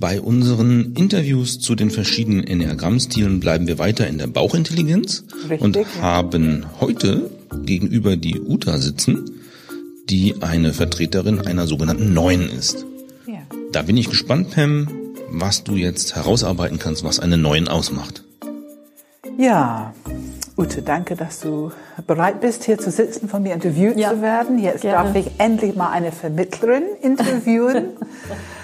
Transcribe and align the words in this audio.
Bei 0.00 0.20
unseren 0.20 0.94
Interviews 0.94 1.58
zu 1.58 1.74
den 1.74 1.90
verschiedenen 1.90 2.44
Enneagrammstilen 2.44 3.40
bleiben 3.40 3.66
wir 3.66 3.78
weiter 3.80 4.06
in 4.06 4.18
der 4.18 4.28
Bauchintelligenz 4.28 5.24
Richtig, 5.50 5.60
und 5.60 5.76
haben 6.00 6.66
heute 6.80 7.28
gegenüber 7.64 8.16
die 8.16 8.40
Uta 8.40 8.78
sitzen, 8.78 9.28
die 10.08 10.36
eine 10.40 10.72
Vertreterin 10.72 11.40
einer 11.40 11.66
sogenannten 11.66 12.14
Neuen 12.14 12.48
ist. 12.48 12.86
Ja. 13.26 13.40
Da 13.72 13.82
bin 13.82 13.96
ich 13.96 14.08
gespannt, 14.08 14.52
Pam, 14.52 14.86
was 15.30 15.64
du 15.64 15.74
jetzt 15.74 16.14
herausarbeiten 16.14 16.78
kannst, 16.78 17.02
was 17.02 17.18
eine 17.18 17.36
Neuen 17.36 17.66
ausmacht. 17.66 18.22
Ja, 19.36 19.94
Ute, 20.56 20.82
danke, 20.82 21.16
dass 21.16 21.40
du 21.40 21.72
bereit 22.06 22.40
bist, 22.40 22.62
hier 22.62 22.78
zu 22.78 22.92
sitzen, 22.92 23.28
von 23.28 23.42
mir 23.42 23.52
interviewt 23.52 23.98
ja. 23.98 24.10
zu 24.10 24.22
werden. 24.22 24.60
Jetzt 24.60 24.82
Gerne. 24.82 25.08
darf 25.08 25.16
ich 25.16 25.32
endlich 25.38 25.74
mal 25.74 25.90
eine 25.90 26.12
Vermittlerin 26.12 26.84
interviewen. 27.02 27.90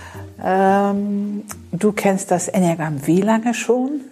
ähm, 0.45 1.45
du 1.73 1.93
kennst 1.93 2.31
das 2.31 2.49
Enneagramm 2.49 3.07
wie 3.07 3.23
lange 3.23 3.55
schon? 3.55 4.03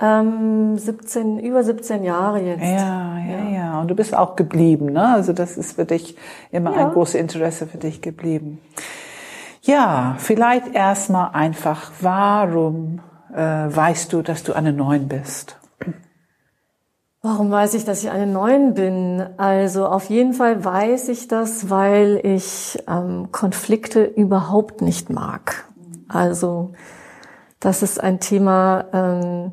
Ähm, 0.00 0.78
17, 0.78 1.38
über 1.38 1.62
17 1.62 2.02
Jahre 2.02 2.40
jetzt. 2.40 2.62
Ja, 2.62 3.18
ja, 3.18 3.18
ja, 3.18 3.50
ja. 3.50 3.80
Und 3.80 3.88
du 3.88 3.94
bist 3.94 4.16
auch 4.16 4.34
geblieben, 4.34 4.86
ne? 4.86 5.12
Also 5.12 5.32
das 5.32 5.58
ist 5.58 5.74
für 5.74 5.84
dich 5.84 6.16
immer 6.50 6.74
ja. 6.74 6.86
ein 6.86 6.92
großes 6.92 7.16
Interesse 7.16 7.66
für 7.66 7.78
dich 7.78 8.00
geblieben. 8.00 8.58
Ja, 9.60 10.16
vielleicht 10.18 10.74
erstmal 10.74 11.30
einfach, 11.34 11.92
warum 12.00 13.00
äh, 13.32 13.38
weißt 13.38 14.12
du, 14.12 14.22
dass 14.22 14.42
du 14.42 14.54
eine 14.54 14.72
Neun 14.72 15.08
bist? 15.08 15.58
Warum 17.24 17.52
weiß 17.52 17.74
ich, 17.74 17.84
dass 17.84 18.02
ich 18.02 18.10
eine 18.10 18.26
Neun 18.26 18.74
bin? 18.74 19.24
Also 19.36 19.86
auf 19.86 20.10
jeden 20.10 20.32
Fall 20.32 20.64
weiß 20.64 21.08
ich 21.10 21.28
das, 21.28 21.70
weil 21.70 22.18
ich 22.24 22.82
ähm, 22.88 23.28
Konflikte 23.30 24.02
überhaupt 24.02 24.82
nicht 24.82 25.10
mag. 25.10 25.66
Also 26.12 26.72
das 27.60 27.82
ist 27.82 28.00
ein 28.00 28.20
Thema, 28.20 28.84
ähm, 28.92 29.52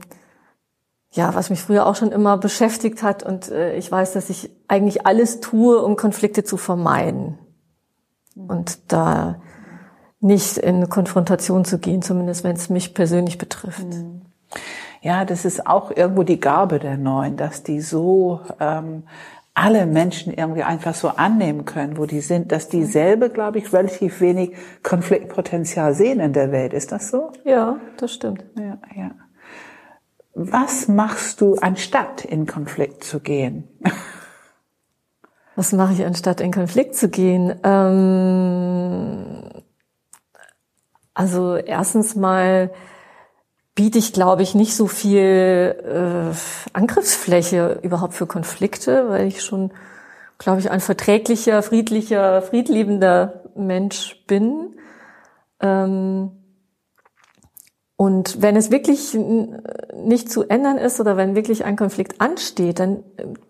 ja, 1.11 1.33
was 1.33 1.49
mich 1.49 1.61
früher 1.61 1.85
auch 1.85 1.95
schon 1.95 2.11
immer 2.11 2.37
beschäftigt 2.37 3.01
hat 3.01 3.23
und 3.23 3.49
äh, 3.49 3.75
ich 3.75 3.91
weiß, 3.91 4.13
dass 4.13 4.29
ich 4.29 4.51
eigentlich 4.67 5.05
alles 5.05 5.39
tue, 5.39 5.81
um 5.81 5.95
Konflikte 5.95 6.43
zu 6.43 6.57
vermeiden 6.57 7.39
und 8.35 8.91
da 8.91 9.41
nicht 10.19 10.57
in 10.57 10.89
Konfrontation 10.89 11.65
zu 11.65 11.79
gehen, 11.79 12.01
zumindest 12.01 12.43
wenn 12.43 12.55
es 12.55 12.69
mich 12.69 12.93
persönlich 12.93 13.37
betrifft. 13.37 13.85
Ja, 15.01 15.23
das 15.23 15.45
ist 15.45 15.65
auch 15.65 15.91
irgendwo 15.91 16.23
die 16.23 16.39
Gabe 16.39 16.79
der 16.79 16.97
Neuen, 16.97 17.37
dass 17.37 17.63
die 17.63 17.79
so 17.79 18.41
ähm, 18.59 19.03
alle 19.53 19.85
Menschen 19.85 20.33
irgendwie 20.33 20.63
einfach 20.63 20.95
so 20.95 21.09
annehmen 21.09 21.65
können, 21.65 21.97
wo 21.97 22.05
die 22.05 22.21
sind, 22.21 22.51
dass 22.51 22.69
die 22.69 22.85
selber, 22.85 23.29
glaube 23.29 23.57
ich, 23.57 23.73
relativ 23.73 24.21
wenig 24.21 24.55
Konfliktpotenzial 24.83 25.93
sehen 25.93 26.19
in 26.19 26.33
der 26.33 26.51
Welt. 26.51 26.73
Ist 26.73 26.91
das 26.91 27.09
so? 27.09 27.31
Ja, 27.43 27.77
das 27.97 28.13
stimmt. 28.13 28.45
Ja, 28.57 28.77
ja. 28.95 29.11
Was 30.33 30.87
machst 30.87 31.41
du, 31.41 31.55
anstatt 31.55 32.23
in 32.23 32.45
Konflikt 32.45 33.03
zu 33.03 33.19
gehen? 33.19 33.67
Was 35.55 35.73
mache 35.73 35.91
ich, 35.93 36.05
anstatt 36.05 36.39
in 36.39 36.53
Konflikt 36.53 36.95
zu 36.95 37.09
gehen? 37.09 37.53
Ähm, 37.63 39.43
also 41.13 41.57
erstens 41.57 42.15
mal 42.15 42.71
biete 43.79 43.97
ich, 43.97 44.11
glaube 44.11 44.41
ich, 44.41 44.55
nicht 44.55 44.75
so 44.75 44.87
viel 44.87 45.73
äh, 45.85 46.35
Angriffsfläche 46.73 47.79
überhaupt 47.81 48.13
für 48.13 48.27
Konflikte, 48.27 49.07
weil 49.07 49.25
ich 49.25 49.41
schon, 49.41 49.71
glaube 50.37 50.59
ich, 50.59 50.69
ein 50.69 50.81
verträglicher, 50.81 51.63
friedlicher, 51.63 52.41
friedliebender 52.41 53.45
Mensch 53.55 54.21
bin. 54.27 54.75
Ähm, 55.61 56.31
und 57.95 58.41
wenn 58.41 58.57
es 58.57 58.69
wirklich 58.69 59.17
nicht 59.95 60.29
zu 60.29 60.43
ändern 60.43 60.77
ist 60.77 60.99
oder 60.99 61.15
wenn 61.15 61.35
wirklich 61.35 61.63
ein 61.63 61.77
Konflikt 61.77 62.19
ansteht, 62.19 62.81
dann 62.81 63.05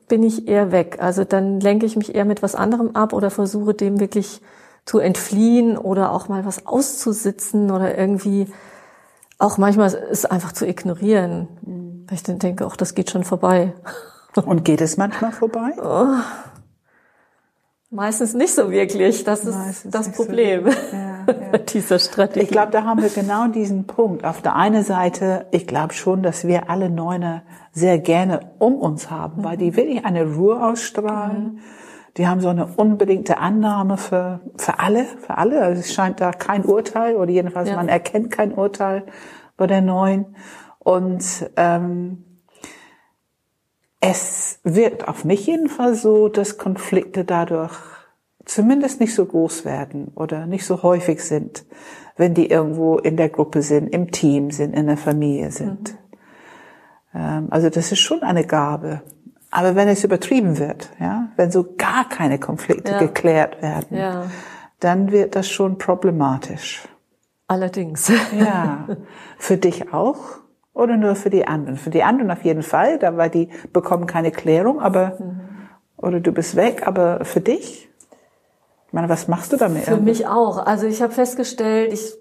bin 0.08 0.22
ich 0.22 0.48
eher 0.48 0.72
weg. 0.72 0.98
Also 1.00 1.24
dann 1.24 1.60
lenke 1.60 1.88
ich 1.88 1.96
mich 1.96 2.14
eher 2.14 2.26
mit 2.26 2.44
was 2.44 2.54
anderem 2.54 2.96
ab 2.96 3.14
oder 3.14 3.32
versuche 3.32 3.74
dem 3.74 4.00
wirklich 4.00 4.42
zu 4.86 5.00
entfliehen 5.00 5.76
oder 5.76 6.12
auch 6.12 6.28
mal 6.28 6.46
was 6.46 6.68
auszusitzen 6.68 7.72
oder 7.72 7.98
irgendwie 7.98 8.46
auch 9.40 9.58
manchmal 9.58 9.92
ist 9.94 10.30
einfach 10.30 10.52
zu 10.52 10.68
ignorieren. 10.68 11.48
Mhm. 11.66 12.06
Weil 12.08 12.16
ich 12.16 12.24
dann 12.24 12.40
denke, 12.40 12.68
auch 12.68 12.76
das 12.76 12.94
geht 12.94 13.10
schon 13.10 13.24
vorbei. 13.24 13.74
Und 14.46 14.64
geht 14.64 14.80
es 14.80 14.96
manchmal 14.96 15.32
vorbei? 15.32 15.72
Oh. 15.82 16.16
Meistens 17.90 18.36
nicht 18.36 18.54
so 18.54 18.70
wirklich. 18.70 19.24
Das 19.24 19.44
ist 19.44 19.56
Meistens 19.56 19.92
das 19.92 20.12
Problem 20.12 20.66
so. 20.66 20.70
ja, 20.94 21.26
ja. 21.28 21.58
dieser 21.58 21.98
Strategie. 21.98 22.46
Ich 22.46 22.52
glaube, 22.52 22.72
da 22.72 22.84
haben 22.84 23.02
wir 23.02 23.10
genau 23.10 23.48
diesen 23.48 23.88
Punkt. 23.88 24.24
Auf 24.24 24.42
der 24.44 24.56
einen 24.56 24.84
Seite, 24.84 25.48
ich 25.52 25.66
glaube 25.66 25.94
schon, 25.94 26.22
dass 26.22 26.46
wir 26.46 26.70
alle 26.70 26.90
Neuner 26.90 27.42
sehr 27.72 27.98
gerne 27.98 28.52
um 28.60 28.76
uns 28.76 29.10
haben, 29.10 29.42
mhm. 29.42 29.46
weil 29.46 29.58
die 29.58 29.76
wirklich 29.76 30.06
eine 30.06 30.32
Ruhe 30.36 30.64
ausstrahlen. 30.64 31.54
Mhm 31.56 31.60
die 32.18 32.28
haben 32.28 32.42
so 32.42 32.50
eine 32.50 32.68
unbedingte 32.68 33.38
Annahme 33.38 33.98
für, 33.98 34.42
für 34.58 34.80
alle, 34.80 35.06
für 35.06 35.38
alle. 35.38 35.62
Also 35.62 35.80
es 35.80 35.94
scheint 35.94 36.20
da 36.20 36.32
kein 36.32 36.66
Urteil 36.66 37.16
oder 37.16 37.32
jedenfalls 37.32 37.70
ja. 37.70 37.76
man 37.76 37.88
erkennt 37.90 38.32
kein 38.32 38.54
Urteil 38.54 39.06
bei 39.58 39.68
der 39.68 39.82
neuen. 39.82 40.36
Und 40.80 41.50
ähm, 41.56 42.26
es 44.00 44.60
wirkt 44.64 45.08
auf 45.08 45.26
mich 45.26 45.46
jedenfalls 45.46 46.02
so, 46.02 46.30
dass 46.30 46.58
Konflikte 46.58 47.26
dadurch 47.26 47.76
zumindest 48.46 49.00
nicht 49.00 49.14
so 49.14 49.26
groß 49.26 49.66
werden 49.66 50.12
oder 50.16 50.48
nicht 50.48 50.66
so 50.66 50.82
häufig 50.82 51.24
sind, 51.24 51.66
wenn 52.18 52.34
die 52.34 52.50
irgendwo 52.50 52.98
in 52.98 53.18
der 53.18 53.30
Gruppe 53.30 53.62
sind, 53.62 53.88
im 53.88 54.12
Team 54.12 54.52
sind, 54.52 54.74
in 54.74 54.88
der 54.88 54.98
Familie 54.98 55.52
sind. 55.52 55.94
Mhm. 55.94 55.98
Ähm, 57.14 57.48
also 57.50 57.70
das 57.70 57.92
ist 57.92 58.00
schon 58.00 58.24
eine 58.24 58.46
Gabe. 58.46 59.02
Aber 59.52 59.76
wenn 59.76 59.88
es 59.88 60.04
übertrieben 60.04 60.60
wird, 60.60 60.90
ja, 61.00 61.30
wenn 61.36 61.52
so 61.52 61.76
gar 61.78 62.08
keine 62.08 62.40
Konflikte 62.40 62.92
ja. 62.92 63.00
geklärt 63.00 63.62
werden, 63.62 63.98
ja. 63.98 64.24
dann 64.80 65.12
wird 65.12 65.36
das 65.36 65.50
schon 65.50 65.78
problematisch. 65.78 66.88
Allerdings. 67.48 68.12
Ja. 68.38 68.88
Für 69.40 69.58
dich 69.58 69.92
auch? 69.92 70.20
Oder 70.74 70.96
nur 70.96 71.16
für 71.16 71.30
die 71.30 71.46
anderen? 71.46 71.76
Für 71.76 71.90
die 71.90 72.04
anderen 72.04 72.32
auf 72.32 72.46
jeden 72.46 72.64
Fall, 72.64 73.00
da 73.00 73.18
weil 73.18 73.30
die 73.30 73.50
bekommen 73.74 74.06
keine 74.06 74.32
Klärung, 74.32 74.80
aber, 74.80 75.18
mhm. 75.20 75.42
oder 75.98 76.22
du 76.22 76.32
bist 76.32 76.56
weg, 76.56 76.88
aber 76.88 77.26
für 77.26 77.42
dich? 77.42 77.90
Ich 78.88 78.94
meine, 78.94 79.10
was 79.10 79.28
machst 79.28 79.52
du 79.52 79.58
damit? 79.58 79.84
Für 79.84 79.98
mich 79.98 80.26
auch. 80.26 80.66
Also 80.66 80.88
ich 80.88 81.02
habe 81.02 81.12
festgestellt, 81.12 81.92
ich 81.92 82.14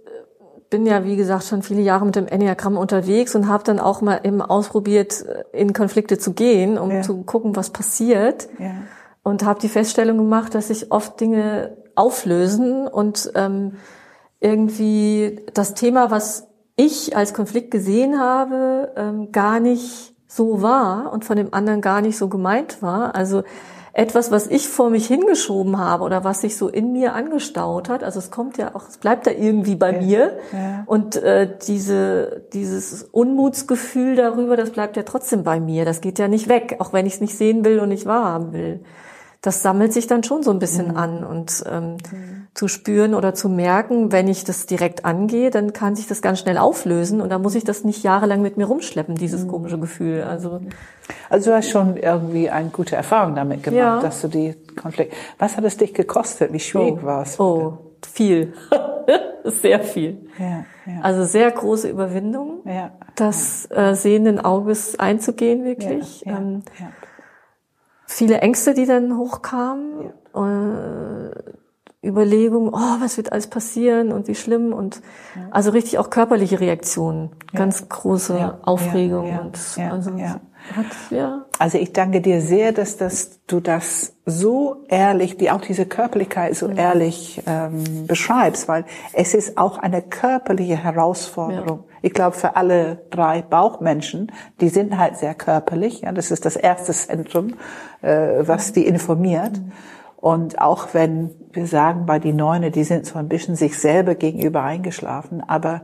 bin 0.70 0.86
ja, 0.86 1.04
wie 1.04 1.16
gesagt, 1.16 1.44
schon 1.44 1.62
viele 1.62 1.80
Jahre 1.80 2.04
mit 2.04 2.16
dem 2.16 2.26
Enneagramm 2.26 2.76
unterwegs 2.76 3.34
und 3.34 3.48
habe 3.48 3.64
dann 3.64 3.80
auch 3.80 4.00
mal 4.00 4.20
eben 4.24 4.42
ausprobiert, 4.42 5.24
in 5.52 5.72
Konflikte 5.72 6.18
zu 6.18 6.32
gehen, 6.32 6.78
um 6.78 6.90
ja. 6.90 7.02
zu 7.02 7.22
gucken, 7.22 7.56
was 7.56 7.70
passiert. 7.70 8.48
Ja. 8.58 8.72
Und 9.22 9.44
habe 9.44 9.60
die 9.60 9.68
Feststellung 9.68 10.18
gemacht, 10.18 10.54
dass 10.54 10.68
sich 10.68 10.92
oft 10.92 11.20
Dinge 11.20 11.76
auflösen 11.94 12.86
und 12.86 13.30
ähm, 13.34 13.72
irgendwie 14.40 15.40
das 15.54 15.74
Thema, 15.74 16.10
was 16.10 16.48
ich 16.76 17.16
als 17.16 17.34
Konflikt 17.34 17.70
gesehen 17.70 18.20
habe, 18.20 18.92
ähm, 18.96 19.32
gar 19.32 19.58
nicht 19.60 20.14
so 20.28 20.62
war 20.62 21.12
und 21.12 21.24
von 21.24 21.36
dem 21.36 21.52
anderen 21.52 21.80
gar 21.80 22.00
nicht 22.00 22.16
so 22.16 22.28
gemeint 22.28 22.82
war. 22.82 23.14
Also 23.14 23.42
etwas, 23.98 24.30
was 24.30 24.46
ich 24.46 24.68
vor 24.68 24.90
mich 24.90 25.08
hingeschoben 25.08 25.76
habe 25.76 26.04
oder 26.04 26.22
was 26.22 26.42
sich 26.42 26.56
so 26.56 26.68
in 26.68 26.92
mir 26.92 27.14
angestaut 27.14 27.88
hat. 27.88 28.04
Also 28.04 28.20
es 28.20 28.30
kommt 28.30 28.56
ja 28.56 28.76
auch, 28.76 28.88
es 28.88 28.98
bleibt 28.98 29.26
da 29.26 29.32
irgendwie 29.32 29.74
bei 29.74 29.92
ja. 29.92 30.00
mir. 30.00 30.38
Ja. 30.52 30.84
Und 30.86 31.16
äh, 31.16 31.48
diese, 31.66 32.42
dieses 32.52 33.02
Unmutsgefühl 33.02 34.14
darüber, 34.14 34.56
das 34.56 34.70
bleibt 34.70 34.96
ja 34.96 35.02
trotzdem 35.02 35.42
bei 35.42 35.58
mir. 35.58 35.84
Das 35.84 36.00
geht 36.00 36.20
ja 36.20 36.28
nicht 36.28 36.48
weg, 36.48 36.76
auch 36.78 36.92
wenn 36.92 37.06
ich 37.06 37.14
es 37.14 37.20
nicht 37.20 37.36
sehen 37.36 37.64
will 37.64 37.80
und 37.80 37.88
nicht 37.88 38.06
wahrhaben 38.06 38.52
will 38.52 38.80
das 39.40 39.62
sammelt 39.62 39.92
sich 39.92 40.08
dann 40.08 40.24
schon 40.24 40.42
so 40.42 40.50
ein 40.50 40.58
bisschen 40.58 40.88
mhm. 40.88 40.96
an 40.96 41.24
und 41.24 41.64
ähm, 41.70 41.92
mhm. 42.10 42.46
zu 42.54 42.66
spüren 42.66 43.14
oder 43.14 43.34
zu 43.34 43.48
merken, 43.48 44.10
wenn 44.10 44.26
ich 44.26 44.42
das 44.42 44.66
direkt 44.66 45.04
angehe, 45.04 45.50
dann 45.50 45.72
kann 45.72 45.94
sich 45.94 46.08
das 46.08 46.22
ganz 46.22 46.40
schnell 46.40 46.58
auflösen 46.58 47.20
und 47.20 47.30
dann 47.30 47.40
muss 47.40 47.54
ich 47.54 47.62
das 47.62 47.84
nicht 47.84 48.02
jahrelang 48.02 48.42
mit 48.42 48.56
mir 48.56 48.66
rumschleppen, 48.66 49.14
dieses 49.14 49.44
mhm. 49.44 49.48
komische 49.48 49.78
Gefühl. 49.78 50.24
Also, 50.24 50.60
also 51.30 51.50
du 51.50 51.56
hast 51.56 51.70
schon 51.70 51.96
irgendwie 51.96 52.50
eine 52.50 52.70
gute 52.70 52.96
Erfahrung 52.96 53.36
damit 53.36 53.62
gemacht, 53.62 53.78
ja. 53.78 54.00
dass 54.00 54.20
du 54.22 54.28
die 54.28 54.56
Konflikte. 54.74 55.14
Was 55.38 55.56
hat 55.56 55.62
es 55.64 55.76
dich 55.76 55.94
gekostet? 55.94 56.52
Wie 56.52 56.60
schwierig 56.60 56.98
oh. 57.00 57.06
war 57.06 57.22
es? 57.22 57.38
Oh, 57.38 57.78
viel. 58.12 58.54
sehr 59.44 59.80
viel. 59.80 60.28
Ja, 60.36 60.64
ja. 60.84 61.00
Also 61.02 61.24
sehr 61.24 61.48
große 61.52 61.88
Überwindung, 61.88 62.62
ja, 62.64 62.90
das 63.14 63.68
äh, 63.70 63.94
sehenden 63.94 64.40
Auges 64.40 64.98
einzugehen, 64.98 65.64
wirklich. 65.64 66.22
Ja, 66.22 66.38
ähm, 66.38 66.62
ja 66.80 66.88
viele 68.08 68.40
Ängste, 68.40 68.74
die 68.74 68.86
dann 68.86 69.16
hochkamen, 69.16 70.12
ja. 70.34 71.28
äh, 71.28 71.30
Überlegungen, 72.02 72.70
oh, 72.72 73.00
was 73.00 73.16
wird 73.16 73.32
alles 73.32 73.48
passieren 73.48 74.12
und 74.12 74.28
wie 74.28 74.34
schlimm 74.34 74.72
und 74.72 75.02
ja. 75.36 75.48
also 75.50 75.70
richtig 75.70 75.98
auch 75.98 76.10
körperliche 76.10 76.58
Reaktionen, 76.58 77.30
ja. 77.52 77.58
ganz 77.58 77.88
große 77.88 78.60
Aufregung 78.62 79.38
und 79.38 79.58
also, 79.90 80.12
ja. 81.10 81.44
Also 81.58 81.78
ich 81.78 81.92
danke 81.92 82.20
dir 82.20 82.40
sehr, 82.40 82.72
dass, 82.72 82.96
dass 82.96 83.40
du 83.46 83.60
das 83.60 84.14
so 84.26 84.84
ehrlich, 84.88 85.36
die 85.36 85.50
auch 85.50 85.60
diese 85.60 85.86
Körperlichkeit 85.86 86.54
so 86.54 86.68
mhm. 86.68 86.78
ehrlich 86.78 87.42
ähm, 87.46 88.06
beschreibst, 88.06 88.68
weil 88.68 88.84
es 89.12 89.34
ist 89.34 89.58
auch 89.58 89.78
eine 89.78 90.02
körperliche 90.02 90.76
Herausforderung. 90.76 91.84
Ja. 91.88 91.96
Ich 92.02 92.12
glaube 92.12 92.36
für 92.36 92.56
alle 92.56 93.02
drei 93.10 93.42
Bauchmenschen, 93.42 94.30
die 94.60 94.68
sind 94.68 94.98
halt 94.98 95.16
sehr 95.16 95.34
körperlich. 95.34 96.02
Ja, 96.02 96.12
das 96.12 96.30
ist 96.30 96.44
das 96.44 96.56
erste 96.56 96.92
Zentrum, 96.92 97.54
äh, 98.02 98.46
was 98.46 98.72
die 98.72 98.86
informiert. 98.86 99.60
Und 100.16 100.60
auch 100.60 100.88
wenn 100.94 101.30
wir 101.52 101.66
sagen, 101.66 102.04
bei 102.04 102.18
die 102.18 102.32
Neune, 102.32 102.70
die 102.70 102.84
sind 102.84 103.06
so 103.06 103.18
ein 103.18 103.28
bisschen 103.28 103.56
sich 103.56 103.78
selber 103.78 104.14
gegenüber 104.14 104.62
eingeschlafen, 104.62 105.42
aber 105.46 105.82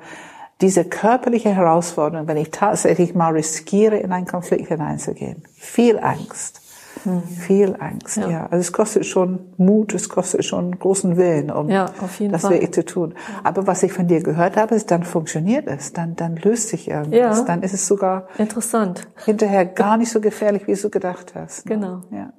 diese 0.64 0.86
körperliche 0.86 1.50
Herausforderung, 1.50 2.26
wenn 2.26 2.38
ich 2.38 2.50
tatsächlich 2.50 3.14
mal 3.14 3.34
riskiere, 3.34 3.98
in 3.98 4.12
einen 4.12 4.26
Konflikt 4.26 4.68
hineinzugehen, 4.68 5.44
viel 5.54 5.98
Angst. 5.98 6.62
Mhm. 7.04 7.22
Viel 7.22 7.76
Angst, 7.78 8.16
ja. 8.16 8.30
ja. 8.30 8.46
Also 8.46 8.62
es 8.62 8.72
kostet 8.72 9.04
schon 9.04 9.40
Mut, 9.58 9.92
es 9.92 10.08
kostet 10.08 10.42
schon 10.42 10.78
großen 10.78 11.18
Willen, 11.18 11.50
um 11.50 11.68
ja, 11.68 11.90
das 12.30 12.42
Fall. 12.42 12.52
wirklich 12.52 12.72
zu 12.72 12.82
tun. 12.82 13.14
Aber 13.42 13.66
was 13.66 13.82
ich 13.82 13.92
von 13.92 14.06
dir 14.06 14.22
gehört 14.22 14.56
habe, 14.56 14.74
ist, 14.74 14.90
dann 14.90 15.02
funktioniert 15.02 15.66
es, 15.66 15.92
dann, 15.92 16.16
dann 16.16 16.36
löst 16.36 16.68
sich 16.68 16.88
irgendwas, 16.88 17.40
ja. 17.40 17.44
dann 17.44 17.62
ist 17.62 17.74
es 17.74 17.86
sogar 17.86 18.28
interessant. 18.38 19.06
Hinterher 19.26 19.66
gar 19.66 19.98
nicht 19.98 20.10
so 20.10 20.20
gefährlich, 20.22 20.66
wie 20.66 20.74
du 20.74 20.88
gedacht 20.88 21.34
hast. 21.34 21.66
Genau. 21.66 22.00
Ja. 22.10 22.32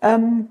Ähm, 0.00 0.48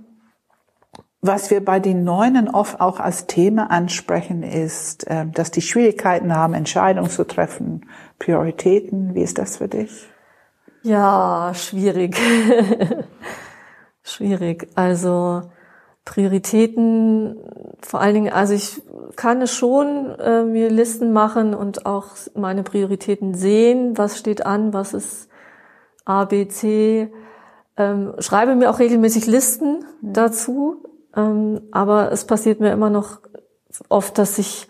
was 1.21 1.51
wir 1.51 1.63
bei 1.63 1.79
den 1.79 2.03
Neunen 2.03 2.49
oft 2.49 2.81
auch 2.81 2.99
als 2.99 3.27
Thema 3.27 3.69
ansprechen, 3.69 4.41
ist, 4.41 5.05
ähm, 5.07 5.31
dass 5.33 5.51
die 5.51 5.61
Schwierigkeiten 5.61 6.35
haben, 6.35 6.55
Entscheidungen 6.55 7.09
zu 7.09 7.25
treffen, 7.25 7.85
Prioritäten. 8.17 9.13
Wie 9.13 9.21
ist 9.21 9.37
das 9.37 9.57
für 9.57 9.67
dich? 9.67 10.09
Ja, 10.81 11.51
schwierig. 11.53 12.17
schwierig. 14.03 14.67
Also 14.73 15.43
Prioritäten, 16.05 17.37
vor 17.81 18.01
allen 18.01 18.15
Dingen, 18.15 18.33
also 18.33 18.55
ich 18.55 18.81
kann 19.15 19.43
es 19.43 19.53
schon 19.53 20.15
äh, 20.19 20.43
mir 20.43 20.71
Listen 20.71 21.13
machen 21.13 21.53
und 21.53 21.85
auch 21.85 22.07
meine 22.33 22.63
Prioritäten 22.63 23.35
sehen, 23.35 23.95
was 23.95 24.17
steht 24.17 24.43
an, 24.43 24.73
was 24.73 24.95
ist 24.95 25.29
A, 26.03 26.25
B, 26.25 26.47
C. 26.47 27.13
Ähm, 27.77 28.13
schreibe 28.17 28.55
mir 28.55 28.71
auch 28.71 28.79
regelmäßig 28.79 29.27
Listen 29.27 29.85
mhm. 30.01 30.13
dazu, 30.13 30.83
aber 31.13 32.11
es 32.11 32.25
passiert 32.25 32.59
mir 32.59 32.71
immer 32.71 32.89
noch 32.89 33.19
oft, 33.89 34.17
dass 34.17 34.37
ich 34.37 34.67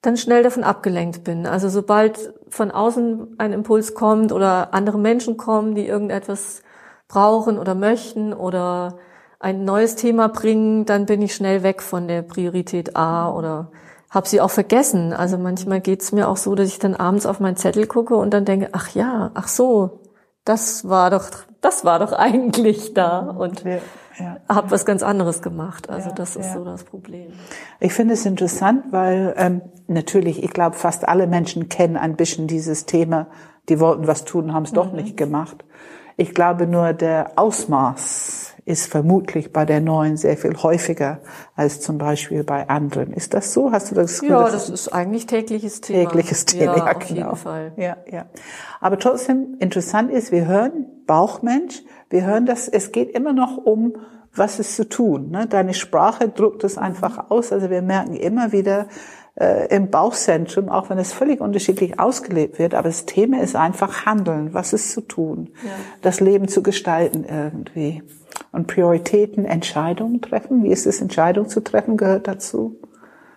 dann 0.00 0.16
schnell 0.16 0.42
davon 0.42 0.64
abgelenkt 0.64 1.24
bin. 1.24 1.46
Also 1.46 1.68
sobald 1.68 2.34
von 2.48 2.70
außen 2.70 3.36
ein 3.38 3.52
Impuls 3.52 3.94
kommt 3.94 4.32
oder 4.32 4.74
andere 4.74 4.98
Menschen 4.98 5.36
kommen, 5.36 5.74
die 5.74 5.86
irgendetwas 5.86 6.62
brauchen 7.08 7.58
oder 7.58 7.74
möchten 7.74 8.32
oder 8.32 8.98
ein 9.38 9.64
neues 9.64 9.96
Thema 9.96 10.28
bringen, 10.28 10.86
dann 10.86 11.06
bin 11.06 11.22
ich 11.22 11.34
schnell 11.34 11.62
weg 11.62 11.82
von 11.82 12.08
der 12.08 12.22
Priorität 12.22 12.96
A 12.96 13.30
oder 13.30 13.70
habe 14.10 14.28
sie 14.28 14.40
auch 14.40 14.50
vergessen. 14.50 15.12
Also 15.12 15.38
manchmal 15.38 15.80
geht's 15.80 16.12
mir 16.12 16.28
auch 16.28 16.36
so, 16.36 16.54
dass 16.54 16.68
ich 16.68 16.78
dann 16.78 16.94
abends 16.94 17.26
auf 17.26 17.40
meinen 17.40 17.56
Zettel 17.56 17.86
gucke 17.86 18.16
und 18.16 18.34
dann 18.34 18.44
denke, 18.44 18.70
ach 18.72 18.90
ja, 18.90 19.30
ach 19.34 19.48
so, 19.48 20.00
das 20.44 20.88
war 20.88 21.10
doch, 21.10 21.28
das 21.60 21.84
war 21.84 21.98
doch 22.00 22.12
eigentlich 22.12 22.94
da 22.94 23.20
und 23.20 23.64
ja 23.64 23.78
ja. 24.18 24.36
habe 24.48 24.70
was 24.70 24.84
ganz 24.84 25.02
anderes 25.02 25.42
gemacht. 25.42 25.88
Also 25.88 26.10
ja, 26.10 26.14
das 26.14 26.36
ist 26.36 26.46
ja. 26.46 26.52
so 26.54 26.64
das 26.64 26.84
Problem. 26.84 27.32
Ich 27.80 27.92
finde 27.92 28.14
es 28.14 28.26
interessant, 28.26 28.84
weil 28.90 29.34
ähm, 29.36 29.62
natürlich, 29.88 30.42
ich 30.42 30.52
glaube, 30.52 30.76
fast 30.76 31.08
alle 31.08 31.26
Menschen 31.26 31.68
kennen 31.68 31.96
ein 31.96 32.16
bisschen 32.16 32.46
dieses 32.46 32.86
Thema. 32.86 33.26
Die 33.68 33.80
wollten 33.80 34.06
was 34.06 34.24
tun, 34.24 34.52
haben 34.52 34.64
es 34.64 34.72
mhm. 34.72 34.76
doch 34.76 34.92
nicht 34.92 35.16
gemacht. 35.16 35.64
Ich 36.16 36.34
glaube 36.34 36.66
nur, 36.66 36.92
der 36.92 37.32
Ausmaß 37.36 38.51
ist 38.64 38.86
vermutlich 38.86 39.52
bei 39.52 39.64
der 39.64 39.80
neuen 39.80 40.16
sehr 40.16 40.36
viel 40.36 40.56
häufiger 40.56 41.20
als 41.56 41.80
zum 41.80 41.98
Beispiel 41.98 42.44
bei 42.44 42.68
anderen. 42.68 43.12
Ist 43.12 43.34
das 43.34 43.52
so? 43.52 43.72
Hast 43.72 43.90
du 43.90 43.94
das 43.94 44.20
Gefühl? 44.20 44.36
Ja, 44.36 44.50
das 44.50 44.68
ist 44.68 44.88
eigentlich 44.88 45.26
tägliches 45.26 45.80
Thema. 45.80 46.08
Tägliches 46.08 46.44
Thema, 46.44 46.76
ja, 46.76 46.86
ja 46.86 46.96
auf 46.96 47.06
genau. 47.06 47.20
jeden 47.20 47.36
Fall. 47.36 47.72
Ja, 47.76 47.96
ja. 48.10 48.26
Aber 48.80 48.98
trotzdem 48.98 49.56
interessant 49.58 50.12
ist, 50.12 50.30
wir 50.30 50.46
hören 50.46 50.86
Bauchmensch, 51.06 51.82
wir 52.10 52.24
hören 52.24 52.46
dass 52.46 52.68
es 52.68 52.92
geht 52.92 53.10
immer 53.10 53.32
noch 53.32 53.56
um 53.56 53.94
was 54.34 54.58
ist 54.58 54.76
zu 54.76 54.88
tun. 54.88 55.30
Ne? 55.30 55.46
Deine 55.46 55.74
Sprache 55.74 56.28
druckt 56.28 56.64
es 56.64 56.78
einfach 56.78 57.30
aus. 57.30 57.52
Also 57.52 57.68
wir 57.68 57.82
merken 57.82 58.14
immer 58.14 58.52
wieder 58.52 58.88
äh, 59.34 59.74
im 59.74 59.90
Bauchzentrum, 59.90 60.68
auch 60.68 60.90
wenn 60.90 60.98
es 60.98 61.12
völlig 61.12 61.40
unterschiedlich 61.40 61.98
ausgelebt 61.98 62.58
wird, 62.58 62.74
aber 62.74 62.88
das 62.88 63.06
Thema 63.06 63.40
ist 63.40 63.56
einfach 63.56 64.06
Handeln. 64.06 64.54
Was 64.54 64.72
ist 64.72 64.92
zu 64.92 65.00
tun? 65.00 65.50
Ja. 65.64 65.70
Das 66.02 66.20
Leben 66.20 66.48
zu 66.48 66.62
gestalten 66.62 67.24
irgendwie. 67.24 68.02
Und 68.52 68.66
Prioritäten, 68.66 69.46
Entscheidungen 69.46 70.20
treffen. 70.20 70.62
Wie 70.62 70.70
ist 70.70 70.86
es, 70.86 71.00
Entscheidungen 71.00 71.48
zu 71.48 71.64
treffen, 71.64 71.96
gehört 71.96 72.28
dazu? 72.28 72.76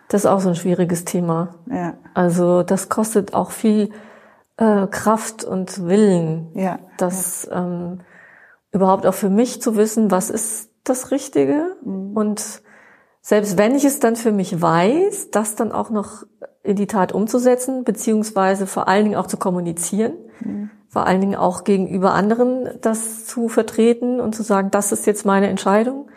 Das 0.09 0.21
ist 0.21 0.25
auch 0.27 0.41
so 0.41 0.49
ein 0.49 0.55
schwieriges 0.55 1.05
Thema. 1.05 1.55
Ja. 1.71 1.93
Also 2.13 2.63
das 2.63 2.89
kostet 2.89 3.33
auch 3.33 3.51
viel 3.51 3.89
äh, 4.57 4.87
Kraft 4.87 5.43
und 5.43 5.85
Willen. 5.85 6.51
Ja. 6.53 6.79
Das 6.97 7.47
ja. 7.49 7.65
Ähm, 7.65 8.01
überhaupt 8.71 9.05
auch 9.05 9.13
für 9.13 9.29
mich 9.29 9.61
zu 9.61 9.77
wissen, 9.77 10.11
was 10.11 10.29
ist 10.29 10.69
das 10.83 11.11
Richtige 11.11 11.77
mhm. 11.83 12.15
und 12.15 12.61
selbst 13.21 13.57
wenn 13.57 13.73
ich 13.73 13.85
es 13.85 13.99
dann 13.99 14.15
für 14.15 14.31
mich 14.31 14.61
weiß, 14.61 15.31
das 15.31 15.55
dann 15.55 15.71
auch 15.71 15.89
noch 15.89 16.25
in 16.61 16.75
die 16.75 16.85
Tat 16.85 17.11
umzusetzen, 17.11 17.83
beziehungsweise 17.83 18.67
vor 18.67 18.87
allen 18.87 19.05
Dingen 19.05 19.15
auch 19.15 19.25
zu 19.25 19.37
kommunizieren, 19.37 20.13
mhm. 20.41 20.69
Vor 20.95 21.07
allen 21.07 21.19
Dingen 21.19 21.35
auch 21.35 21.65
gegenüber 21.65 22.13
anderen 22.13 22.69
das 22.79 23.25
zu 23.25 23.49
vertreten 23.49 24.21
und 24.21 24.33
zu 24.33 24.43
sagen, 24.43 24.71
das 24.71 24.93
ist 24.93 25.05
jetzt 25.05 25.25
meine 25.25 25.49
Entscheidung, 25.49 26.09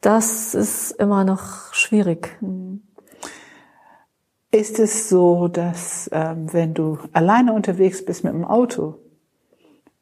das 0.00 0.54
ist 0.54 0.92
immer 0.92 1.24
noch 1.24 1.74
schwierig. 1.74 2.38
Ist 4.52 4.78
es 4.78 5.08
so, 5.08 5.48
dass 5.48 6.08
ähm, 6.12 6.52
wenn 6.52 6.72
du 6.72 6.98
alleine 7.12 7.52
unterwegs 7.52 8.04
bist 8.04 8.22
mit 8.22 8.32
dem 8.32 8.44
Auto, 8.44 8.94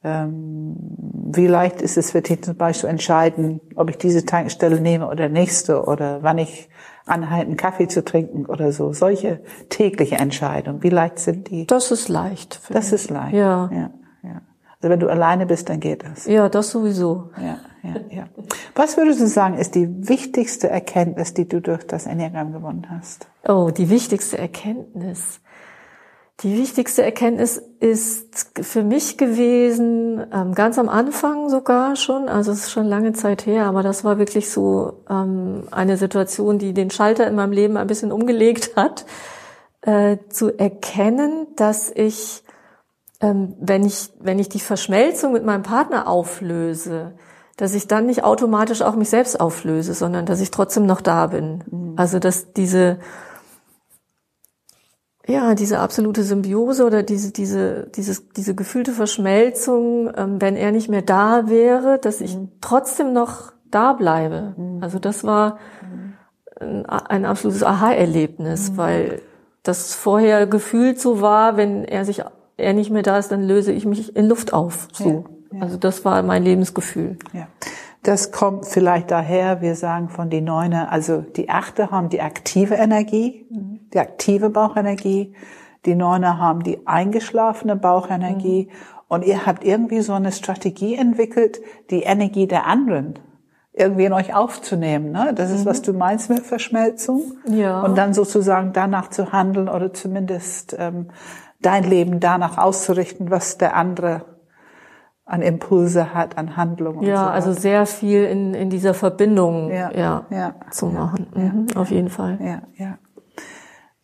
wie 0.01 1.47
leicht 1.47 1.83
ist 1.83 1.99
es 1.99 2.13
für 2.13 2.23
dich 2.23 2.43
zum 2.43 2.57
Beispiel 2.57 2.83
zu 2.83 2.87
entscheiden, 2.87 3.61
ob 3.75 3.91
ich 3.91 3.99
diese 3.99 4.25
Tankstelle 4.25 4.81
nehme 4.81 5.09
oder 5.09 5.29
nächste 5.29 5.85
oder 5.85 6.23
wann 6.23 6.39
ich 6.39 6.69
anhalten, 7.07 7.57
Kaffee 7.57 7.89
zu 7.89 8.05
trinken 8.05 8.47
oder 8.47 8.71
so. 8.71 8.93
Solche 8.93 9.41
tägliche 9.71 10.17
Entscheidungen, 10.17 10.83
wie 10.83 10.91
leicht 10.91 11.19
sind 11.19 11.51
die? 11.51 11.67
Das 11.67 11.91
ist 11.91 12.09
leicht. 12.09 12.61
Das 12.71 12.87
mich. 12.87 13.01
ist 13.01 13.11
leicht. 13.11 13.35
Ja. 13.35 13.71
ja. 13.73 13.91
ja. 14.23 14.43
Also 14.81 14.91
wenn 14.91 15.01
du 15.01 15.09
alleine 15.09 15.47
bist, 15.47 15.69
dann 15.69 15.81
geht 15.81 16.05
das. 16.05 16.27
Ja, 16.27 16.49
das 16.49 16.71
sowieso. 16.71 17.31
Ja, 17.37 17.59
ja, 17.83 18.01
ja. 18.11 18.25
Was 18.77 18.97
würdest 18.97 19.21
du 19.21 19.27
sagen, 19.27 19.59
ist 19.59 19.75
die 19.75 20.09
wichtigste 20.09 20.69
Erkenntnis, 20.69 21.35
die 21.35 21.49
du 21.49 21.61
durch 21.61 21.85
das 21.85 22.07
Enneagramm 22.07 22.53
gewonnen 22.53 22.87
hast? 22.89 23.27
Oh, 23.47 23.71
die 23.77 23.91
wichtigste 23.91 24.39
Erkenntnis. 24.39 25.41
Die 26.43 26.57
wichtigste 26.57 27.03
Erkenntnis 27.03 27.61
ist 27.81 28.53
für 28.61 28.85
mich 28.85 29.19
gewesen, 29.19 30.25
ähm, 30.33 30.55
ganz 30.55 30.79
am 30.79 30.89
Anfang 30.89 31.49
sogar 31.49 31.97
schon, 31.97 32.29
also 32.29 32.53
es 32.53 32.65
ist 32.65 32.71
schon 32.71 32.87
lange 32.87 33.13
Zeit 33.13 33.45
her, 33.45 33.67
aber 33.67 33.83
das 33.83 34.05
war 34.05 34.19
wirklich 34.19 34.49
so 34.49 35.03
ähm, 35.11 35.65
eine 35.73 35.97
Situation, 35.97 36.61
die 36.61 36.75
den 36.75 36.93
Schalter 36.93 37.27
in 37.27 37.35
meinem 37.35 37.51
Leben 37.51 37.77
ein 37.77 37.89
bisschen 37.89 38.13
umgelegt 38.13 38.77
hat, 38.77 39.05
äh, 39.81 40.19
zu 40.29 40.57
erkennen, 40.57 41.49
dass 41.57 41.91
ich, 41.91 42.45
ähm, 43.21 43.57
wenn 43.59 43.85
ich, 43.85 44.11
wenn 44.21 44.39
ich 44.39 44.49
die 44.49 44.61
Verschmelzung 44.61 45.33
mit 45.33 45.45
meinem 45.45 45.65
Partner 45.65 46.07
auflöse, 46.07 47.15
dass 47.57 47.75
ich 47.75 47.89
dann 47.89 48.07
nicht 48.07 48.23
automatisch 48.23 48.83
auch 48.83 48.95
mich 48.95 49.11
selbst 49.11 49.41
auflöse, 49.41 49.93
sondern 49.93 50.25
dass 50.25 50.41
ich 50.41 50.53
trotzdem 50.53 50.87
noch 50.87 51.01
da 51.01 51.27
bin. 51.27 51.65
Mhm. 51.69 51.95
Also 51.97 52.21
dass 52.21 52.53
diese 52.53 53.01
ja, 55.29 55.55
diese 55.55 55.79
absolute 55.79 56.23
Symbiose 56.23 56.87
oder 56.87 57.03
diese, 57.03 57.33
diese, 57.33 57.87
dieses, 57.95 58.31
diese 58.31 58.55
gefühlte 58.55 58.93
Verschmelzung, 58.93 60.11
ähm, 60.17 60.41
wenn 60.41 60.57
er 60.57 60.73
nicht 60.73 60.89
mehr 60.89 61.03
da 61.03 61.49
wäre, 61.49 61.99
dass 61.99 62.23
ich 62.23 62.35
mhm. 62.35 62.49
trotzdem 62.63 63.13
noch 63.13 63.53
da 63.71 63.93
bleibe. 63.93 64.55
Mhm. 64.57 64.83
Also 64.83 64.99
das 64.99 65.25
war 65.25 65.59
ein, 66.59 66.87
ein 66.87 67.27
absolutes 67.27 67.63
Aha-Erlebnis, 67.63 68.73
mhm. 68.73 68.77
weil 68.79 69.23
das 69.63 69.95
vorher 69.95 70.47
gefühlt 70.47 70.99
so 70.99 71.21
war, 71.21 71.59
wenn 71.59 71.85
er 71.85 72.07
sich, 72.07 72.23
er 72.57 72.73
nicht 72.73 72.91
mehr 72.91 73.03
da 73.03 73.19
ist, 73.19 73.31
dann 73.31 73.43
löse 73.43 73.71
ich 73.71 73.85
mich 73.85 74.17
in 74.17 74.27
Luft 74.27 74.55
auf. 74.55 74.89
So. 74.95 75.27
Ja, 75.53 75.59
ja. 75.59 75.63
Also 75.63 75.77
das 75.77 76.07
war 76.07 76.23
mein 76.23 76.43
Lebensgefühl. 76.43 77.19
Ja. 77.35 77.49
Das 78.03 78.33
kommt 78.33 78.65
vielleicht 78.65 79.11
daher, 79.11 79.61
wir 79.61 79.75
sagen 79.75 80.09
von 80.09 80.31
die 80.31 80.41
Neune, 80.41 80.91
also 80.91 81.21
die 81.21 81.51
Achte 81.51 81.91
haben 81.91 82.09
die 82.09 82.23
aktive 82.23 82.77
Energie, 82.77 83.47
mhm. 83.51 83.78
Die 83.93 83.99
aktive 83.99 84.51
Bauchenergie, 84.51 85.35
die 85.87 85.95
Neune 85.95 86.39
haben 86.39 86.63
die 86.63 86.87
eingeschlafene 86.87 87.77
Bauchenergie 87.77 88.69
mhm. 88.71 88.99
und 89.09 89.25
ihr 89.25 89.47
habt 89.47 89.65
irgendwie 89.65 90.01
so 90.01 90.13
eine 90.13 90.33
Strategie 90.33 90.97
entwickelt, 90.97 91.61
die 91.91 92.03
Energie 92.03 92.47
der 92.47 92.67
anderen 92.67 93.19
irgendwie 93.73 94.05
in 94.05 94.13
euch 94.13 94.35
aufzunehmen. 94.35 95.13
Ne? 95.13 95.33
Das 95.35 95.51
ist, 95.51 95.65
mhm. 95.65 95.71
was 95.71 95.83
du 95.83 95.93
meinst 95.93 96.31
mit 96.31 96.41
Verschmelzung. 96.41 97.23
Ja. 97.47 97.81
Und 97.83 97.97
dann 97.97 98.13
sozusagen 98.13 98.73
danach 98.73 99.09
zu 99.11 99.33
handeln 99.33 99.69
oder 99.69 99.93
zumindest 99.93 100.77
ähm, 100.79 101.09
dein 101.61 101.85
Leben 101.85 102.21
danach 102.21 102.59
auszurichten, 102.59 103.31
was 103.31 103.59
der 103.59 103.77
andere 103.77 104.25
an 105.25 105.43
Impulse 105.43 106.15
hat, 106.15 106.39
an 106.39 106.57
Handlungen. 106.57 107.03
Ja, 107.03 107.25
so 107.25 107.31
also 107.31 107.53
sehr 107.53 107.85
viel 107.87 108.25
in, 108.25 108.55
in 108.55 108.71
dieser 108.71 108.95
Verbindung 108.95 109.71
ja, 109.71 109.91
ja, 109.95 110.27
ja 110.31 110.55
zu 110.71 110.87
machen. 110.87 111.27
Mhm, 111.35 111.77
auf 111.77 111.91
jeden 111.91 112.09
Fall. 112.09 112.39
Ja, 112.43 112.63
ja. 112.77 112.99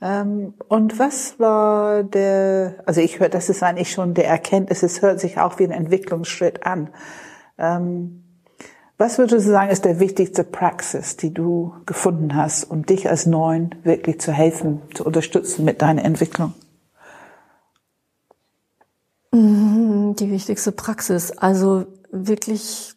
Ähm, 0.05 0.53
und 0.69 0.99
was 0.99 1.41
war 1.41 2.03
der, 2.03 2.75
also 2.85 3.01
ich 3.01 3.21
höre, 3.21 3.31
das 3.31 3.49
ist 3.49 3.63
eigentlich 3.63 3.91
schon 3.91 4.13
der 4.13 4.29
Erkenntnis, 4.29 4.83
es 4.83 5.01
hört 5.01 5.19
sich 5.19 5.39
auch 5.39 5.59
wie 5.59 5.65
ein 5.65 5.71
Entwicklungsschritt 5.71 6.67
an. 6.67 6.91
Ähm, 7.57 8.23
was 8.99 9.17
würdest 9.17 9.47
du 9.47 9.51
sagen, 9.51 9.71
ist 9.71 9.87
der 9.87 10.01
wichtigste 10.01 10.45
Praxis, 10.45 11.17
die 11.17 11.33
du 11.33 11.73
gefunden 11.87 12.37
hast, 12.37 12.65
um 12.65 12.85
dich 12.85 13.09
als 13.09 13.25
Neuen 13.25 13.75
wirklich 13.83 14.21
zu 14.21 14.31
helfen, 14.31 14.83
zu 14.93 15.07
unterstützen 15.07 15.65
mit 15.65 15.81
deiner 15.81 16.05
Entwicklung? 16.05 16.53
Mhm, 19.33 20.17
die 20.17 20.31
wichtigste 20.31 20.73
Praxis, 20.73 21.31
also 21.31 21.87
wirklich 22.11 22.93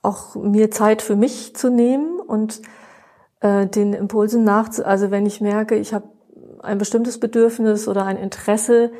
auch 0.00 0.34
mir 0.34 0.70
Zeit 0.70 1.02
für 1.02 1.14
mich 1.14 1.54
zu 1.54 1.70
nehmen 1.70 2.18
und 2.20 2.62
äh, 3.40 3.66
den 3.66 3.92
Impulsen 3.92 4.44
nach, 4.44 4.70
also 4.78 5.10
wenn 5.10 5.26
ich 5.26 5.42
merke, 5.42 5.76
ich 5.76 5.92
habe 5.92 6.08
ein 6.62 6.78
bestimmtes 6.78 7.18
Bedürfnis 7.18 7.88
oder 7.88 8.04
ein 8.04 8.16
Interesse, 8.16 8.90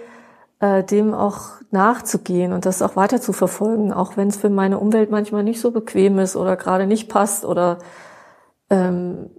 äh, 0.61 0.83
dem 0.83 1.15
auch 1.15 1.59
nachzugehen 1.71 2.53
und 2.53 2.67
das 2.67 2.83
auch 2.83 2.97
weiter 2.97 3.21
zu 3.21 3.33
verfolgen, 3.33 3.93
auch 3.93 4.17
wenn 4.17 4.29
es 4.29 4.37
für 4.37 4.51
meine 4.51 4.79
Umwelt 4.79 5.11
manchmal 5.11 5.45
nicht 5.45 5.61
so 5.61 5.71
bequem 5.71 6.19
ist 6.19 6.37
oder 6.37 6.57
gerade 6.57 6.87
nicht 6.87 7.09
passt 7.09 7.45
oder 7.45 7.79
ähm, 8.71 9.31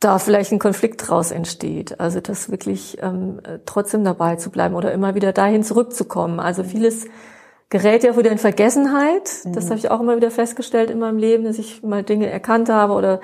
da 0.00 0.18
vielleicht 0.18 0.52
ein 0.52 0.58
Konflikt 0.58 1.08
draus 1.08 1.30
entsteht. 1.30 2.00
Also 2.00 2.20
das 2.20 2.50
wirklich 2.50 2.98
ähm, 3.02 3.40
trotzdem 3.64 4.04
dabei 4.04 4.36
zu 4.36 4.50
bleiben 4.50 4.74
oder 4.74 4.92
immer 4.92 5.14
wieder 5.14 5.32
dahin 5.32 5.62
zurückzukommen. 5.62 6.38
Also 6.38 6.62
vieles 6.62 7.06
gerät 7.70 8.04
ja 8.04 8.16
wieder 8.16 8.30
in 8.30 8.38
Vergessenheit. 8.38 9.44
Das 9.44 9.64
mhm. 9.64 9.70
habe 9.70 9.78
ich 9.78 9.90
auch 9.90 10.00
immer 10.00 10.16
wieder 10.16 10.30
festgestellt 10.30 10.90
in 10.90 10.98
meinem 10.98 11.18
Leben, 11.18 11.44
dass 11.44 11.58
ich 11.58 11.82
mal 11.82 12.02
Dinge 12.02 12.30
erkannt 12.30 12.68
habe 12.68 12.92
oder 12.92 13.20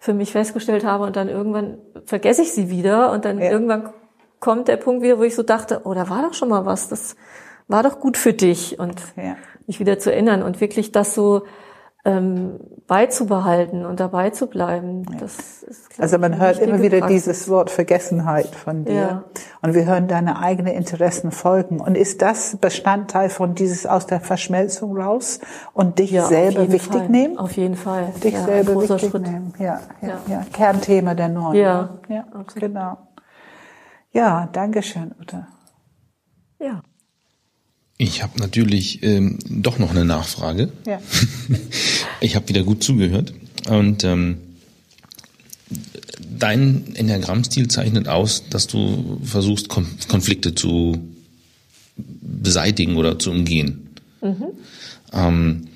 für 0.00 0.14
mich 0.14 0.32
festgestellt 0.32 0.84
habe 0.84 1.04
und 1.04 1.16
dann 1.16 1.28
irgendwann 1.28 1.78
vergesse 2.04 2.42
ich 2.42 2.52
sie 2.52 2.70
wieder 2.70 3.12
und 3.12 3.24
dann 3.24 3.38
ja. 3.38 3.50
irgendwann 3.50 3.90
kommt 4.40 4.68
der 4.68 4.76
Punkt 4.76 5.02
wieder, 5.02 5.18
wo 5.18 5.22
ich 5.22 5.34
so 5.34 5.42
dachte, 5.42 5.82
oh, 5.84 5.94
da 5.94 6.08
war 6.08 6.22
doch 6.22 6.34
schon 6.34 6.48
mal 6.48 6.66
was, 6.66 6.88
das 6.88 7.16
war 7.68 7.82
doch 7.82 8.00
gut 8.00 8.16
für 8.16 8.32
dich 8.32 8.78
und 8.78 9.00
ja. 9.16 9.36
mich 9.66 9.80
wieder 9.80 9.98
zu 9.98 10.12
erinnern 10.12 10.42
und 10.42 10.60
wirklich 10.60 10.92
das 10.92 11.14
so 11.14 11.42
ähm, 12.06 12.60
beizubehalten 12.86 13.84
und 13.84 13.98
dabei 13.98 14.30
zu 14.30 14.46
bleiben. 14.46 15.04
Ja. 15.10 15.18
Das 15.18 15.64
ist, 15.64 15.98
also 15.98 16.18
man 16.18 16.38
hört 16.38 16.60
immer 16.60 16.80
wieder 16.80 17.00
Praxis. 17.00 17.24
dieses 17.24 17.48
Wort 17.48 17.68
Vergessenheit 17.68 18.54
von 18.54 18.84
dir 18.84 18.94
ja. 18.94 19.24
und 19.60 19.74
wir 19.74 19.86
hören 19.86 20.06
deine 20.06 20.38
eigenen 20.38 20.72
Interessen 20.72 21.32
folgen. 21.32 21.80
Und 21.80 21.96
ist 21.96 22.22
das 22.22 22.58
Bestandteil 22.58 23.28
von 23.28 23.56
dieses 23.56 23.86
aus 23.86 24.06
der 24.06 24.20
Verschmelzung 24.20 24.96
raus 24.96 25.40
und 25.72 25.98
dich 25.98 26.12
ja, 26.12 26.26
selber 26.26 26.70
wichtig 26.70 26.92
Fall. 26.92 27.08
nehmen? 27.08 27.38
Auf 27.38 27.52
jeden 27.56 27.76
Fall. 27.76 28.12
Dich 28.22 28.34
ja, 28.34 28.44
selber 28.44 28.80
wichtig 28.80 29.10
Schritt. 29.10 29.22
nehmen. 29.22 29.52
Ja, 29.58 29.80
ja, 30.00 30.20
ja. 30.28 30.46
Kernthema 30.52 31.14
der 31.14 31.28
Neuen. 31.28 31.56
Ja, 31.56 31.98
ja, 32.08 32.24
genau. 32.54 32.98
Ja, 34.12 34.48
danke 34.52 34.82
schön, 34.82 35.12
Uta. 35.20 35.48
Ja. 36.60 36.82
Ich 37.98 38.22
habe 38.22 38.38
natürlich 38.38 39.02
ähm, 39.02 39.38
doch 39.48 39.78
noch 39.78 39.90
eine 39.90 40.04
Nachfrage. 40.04 40.70
Ja. 40.86 41.00
ich 42.26 42.36
habe 42.36 42.48
wieder 42.48 42.62
gut 42.62 42.82
zugehört 42.82 43.32
und 43.68 44.04
ähm, 44.04 44.38
dein 46.38 46.94
Enneagrammstil 46.94 47.68
zeichnet 47.68 48.08
aus, 48.08 48.44
dass 48.50 48.66
du 48.66 49.20
versuchst 49.24 49.68
Konflikte 49.68 50.54
zu 50.54 50.98
beseitigen 51.96 52.96
oder 52.96 53.18
zu 53.18 53.30
umgehen. 53.30 53.88
Mhm. 54.20 54.46
Ähm, 55.12 55.68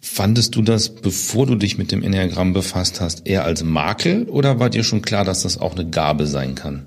fandest 0.00 0.54
du 0.54 0.62
das, 0.62 0.90
bevor 0.90 1.46
du 1.46 1.54
dich 1.54 1.78
mit 1.78 1.90
dem 1.90 2.02
Enneagramm 2.02 2.52
befasst 2.52 3.00
hast, 3.00 3.26
eher 3.26 3.44
als 3.44 3.64
Makel 3.64 4.24
oder 4.24 4.60
war 4.60 4.70
dir 4.70 4.84
schon 4.84 5.02
klar, 5.02 5.24
dass 5.24 5.42
das 5.42 5.58
auch 5.58 5.74
eine 5.74 5.88
Gabe 5.88 6.26
sein 6.26 6.54
kann? 6.54 6.86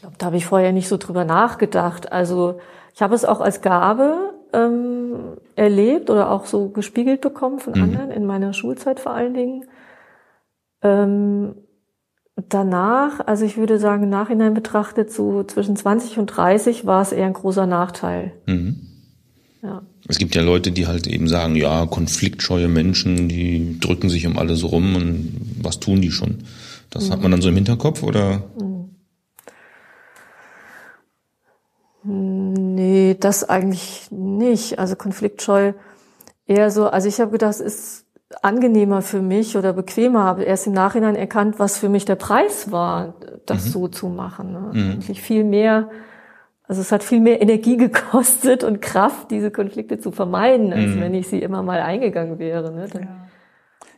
glaube, 0.00 0.16
da 0.18 0.26
habe 0.26 0.36
ich 0.36 0.46
vorher 0.46 0.72
nicht 0.72 0.88
so 0.88 0.96
drüber 0.96 1.24
nachgedacht. 1.24 2.10
Also 2.10 2.60
ich 2.94 3.02
habe 3.02 3.14
es 3.14 3.24
auch 3.24 3.40
als 3.40 3.60
Gabe 3.60 4.34
ähm, 4.52 4.89
erlebt 5.60 6.08
oder 6.08 6.30
auch 6.30 6.46
so 6.46 6.70
gespiegelt 6.70 7.20
bekommen 7.20 7.58
von 7.58 7.74
mhm. 7.74 7.82
anderen, 7.82 8.10
in 8.10 8.24
meiner 8.24 8.54
Schulzeit 8.54 8.98
vor 8.98 9.12
allen 9.12 9.34
Dingen. 9.34 9.64
Ähm, 10.82 11.54
danach, 12.48 13.20
also 13.26 13.44
ich 13.44 13.58
würde 13.58 13.78
sagen, 13.78 14.04
im 14.04 14.08
Nachhinein 14.08 14.54
betrachtet, 14.54 15.12
so 15.12 15.44
zwischen 15.44 15.76
20 15.76 16.18
und 16.18 16.26
30 16.28 16.86
war 16.86 17.02
es 17.02 17.12
eher 17.12 17.26
ein 17.26 17.34
großer 17.34 17.66
Nachteil. 17.66 18.32
Mhm. 18.46 18.80
Ja. 19.62 19.82
Es 20.08 20.16
gibt 20.16 20.34
ja 20.34 20.40
Leute, 20.40 20.72
die 20.72 20.86
halt 20.86 21.06
eben 21.06 21.28
sagen, 21.28 21.54
ja, 21.54 21.84
konfliktscheue 21.84 22.68
Menschen, 22.68 23.28
die 23.28 23.78
drücken 23.80 24.08
sich 24.08 24.26
um 24.26 24.38
alles 24.38 24.64
rum 24.64 24.96
und 24.96 25.58
was 25.62 25.78
tun 25.78 26.00
die 26.00 26.10
schon? 26.10 26.38
Das 26.88 27.08
mhm. 27.08 27.12
hat 27.12 27.22
man 27.22 27.32
dann 27.32 27.42
so 27.42 27.50
im 27.50 27.56
Hinterkopf 27.56 28.02
oder? 28.02 28.44
Mhm. 28.58 28.79
Das 33.20 33.48
eigentlich 33.48 34.08
nicht. 34.10 34.78
Also 34.78 34.96
konfliktscheu 34.96 35.72
eher 36.46 36.70
so, 36.70 36.88
also 36.88 37.08
ich 37.08 37.20
habe 37.20 37.30
gedacht, 37.30 37.52
es 37.52 37.60
ist 37.60 38.06
angenehmer 38.42 39.02
für 39.02 39.22
mich 39.22 39.56
oder 39.56 39.72
bequemer, 39.72 40.24
habe 40.24 40.44
erst 40.44 40.66
im 40.66 40.72
Nachhinein 40.72 41.16
erkannt, 41.16 41.58
was 41.58 41.78
für 41.78 41.88
mich 41.88 42.04
der 42.04 42.14
Preis 42.14 42.70
war, 42.70 43.14
das 43.46 43.66
mhm. 43.66 43.70
so 43.70 43.88
zu 43.88 44.08
machen. 44.08 44.52
Ne? 44.52 44.70
Mhm. 44.72 44.90
Eigentlich 44.92 45.20
viel 45.20 45.44
mehr, 45.44 45.90
also 46.66 46.80
es 46.80 46.92
hat 46.92 47.02
viel 47.02 47.20
mehr 47.20 47.42
Energie 47.42 47.76
gekostet 47.78 48.62
und 48.64 48.80
Kraft, 48.80 49.30
diese 49.30 49.50
Konflikte 49.50 49.98
zu 49.98 50.12
vermeiden, 50.12 50.72
als 50.72 50.94
mhm. 50.94 51.00
wenn 51.00 51.14
ich 51.14 51.28
sie 51.28 51.40
immer 51.40 51.62
mal 51.62 51.80
eingegangen 51.80 52.38
wäre. 52.38 52.72
Ne? 52.72 52.86
Dann, 52.92 53.02
ja. 53.02 53.08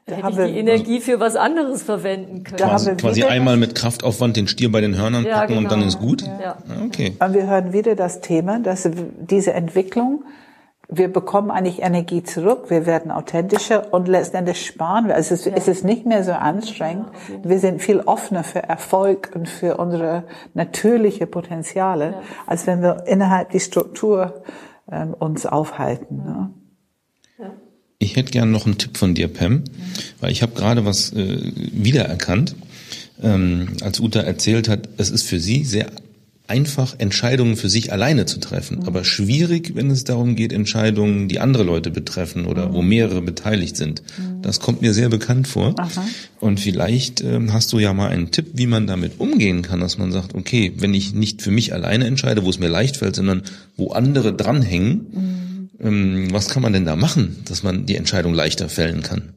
Da 0.06 0.16
hätte 0.16 0.42
ich 0.47 0.52
die 0.52 0.59
Energie 0.59 1.00
für 1.00 1.21
was 1.21 1.37
anderes 1.37 1.82
verwenden 1.82 2.42
können. 2.42 2.56
Quasi, 2.56 2.94
quasi 2.97 3.23
einmal 3.23 3.56
mit 3.56 3.76
Kraftaufwand 3.76 4.37
den 4.37 4.49
Stier 4.49 4.73
bei 4.73 4.80
den 4.80 4.97
Hörnern 4.97 5.25
ja, 5.25 5.38
packen 5.38 5.49
genau. 5.49 5.61
und 5.61 5.71
dann 5.71 5.80
genau. 5.80 5.88
ist 5.88 6.00
gut? 6.00 6.23
Ja. 6.23 6.56
Okay. 6.87 7.16
Und 7.21 7.35
wir 7.35 7.47
hören 7.47 7.73
wieder 7.73 7.94
das 7.94 8.21
Thema, 8.21 8.59
dass 8.59 8.88
diese 9.21 9.52
Entwicklung, 9.52 10.25
wir 10.88 11.11
bekommen 11.11 11.52
eigentlich 11.52 11.82
Energie 11.82 12.25
zurück, 12.25 12.64
wir 12.68 12.85
werden 12.85 13.12
authentischer 13.12 13.94
und 13.94 14.09
letztendlich 14.09 14.66
sparen 14.66 15.06
wir. 15.06 15.14
Also 15.14 15.35
es, 15.35 15.44
ja. 15.44 15.52
es 15.54 15.68
ist 15.68 15.85
nicht 15.85 16.04
mehr 16.04 16.25
so 16.25 16.32
anstrengend. 16.32 17.06
Ja, 17.28 17.49
wir 17.49 17.61
sind 17.61 17.80
viel 17.80 18.00
offener 18.00 18.42
für 18.42 18.62
Erfolg 18.64 19.30
und 19.37 19.49
für 19.49 19.76
unsere 19.76 20.25
natürliche 20.52 21.28
Potenziale, 21.28 22.06
ja. 22.06 22.23
als 22.47 22.66
wenn 22.66 22.82
wir 22.82 23.04
innerhalb 23.06 23.50
die 23.50 23.61
Struktur 23.61 24.42
ähm, 24.90 25.14
uns 25.14 25.47
aufhalten. 25.47 26.25
Ne? 26.25 26.50
Ich 28.02 28.16
hätte 28.16 28.32
gern 28.32 28.50
noch 28.50 28.66
einen 28.66 28.78
Tipp 28.78 28.97
von 28.97 29.14
dir, 29.14 29.28
Pam, 29.28 29.62
weil 30.21 30.32
ich 30.32 30.42
habe 30.42 30.54
gerade 30.54 30.85
was 30.85 31.12
äh, 31.12 31.38
wiedererkannt, 31.54 32.56
ähm, 33.23 33.68
als 33.80 34.00
Uta 34.00 34.21
erzählt 34.21 34.68
hat, 34.68 34.88
es 34.97 35.11
ist 35.11 35.23
für 35.23 35.38
sie 35.38 35.64
sehr 35.64 35.87
einfach, 36.49 36.97
Entscheidungen 36.99 37.56
für 37.56 37.71
sich 37.71 37.92
alleine 37.92 38.26
zu 38.26 38.40
treffen, 38.40 38.80
mhm. 38.80 38.87
aber 38.87 39.04
schwierig, 39.04 39.76
wenn 39.76 39.88
es 39.90 40.02
darum 40.02 40.35
geht, 40.35 40.52
Entscheidungen, 40.52 41.28
die 41.28 41.38
andere 41.38 41.62
Leute 41.62 41.90
betreffen 41.92 42.44
oder 42.44 42.68
mhm. 42.68 42.75
wo 42.75 42.82
mehrere 42.82 43.23
beteiligt 43.23 43.76
sind. 43.76 44.02
Mhm. 44.18 44.42
Das 44.42 44.59
kommt 44.59 44.82
mir 44.82 44.92
sehr 44.92 45.09
bekannt 45.09 45.47
vor. 45.47 45.75
Aha. 45.78 46.04
Und 46.40 46.59
vielleicht 46.59 47.23
ähm, 47.23 47.52
hast 47.52 47.73
du 47.73 47.78
ja 47.78 47.94
mal 47.94 48.09
einen 48.09 48.32
Tipp, 48.32 48.49
wie 48.54 48.66
man 48.66 48.88
damit 48.88 49.21
umgehen 49.21 49.62
kann, 49.62 49.78
dass 49.78 49.97
man 49.97 50.11
sagt, 50.11 50.35
okay, 50.35 50.73
wenn 50.76 50.92
ich 50.92 51.14
nicht 51.14 51.40
für 51.40 51.52
mich 51.52 51.73
alleine 51.73 52.06
entscheide, 52.06 52.44
wo 52.44 52.50
es 52.50 52.59
mir 52.59 52.68
leicht 52.68 52.97
fällt, 52.97 53.14
sondern 53.14 53.42
wo 53.76 53.92
andere 53.92 54.35
dranhängen, 54.35 55.06
mhm. 55.12 55.51
Was 55.82 56.48
kann 56.48 56.62
man 56.62 56.72
denn 56.72 56.84
da 56.84 56.96
machen, 56.96 57.44
dass 57.48 57.62
man 57.62 57.86
die 57.86 57.96
Entscheidung 57.96 58.34
leichter 58.34 58.68
fällen 58.68 59.02
kann? 59.02 59.34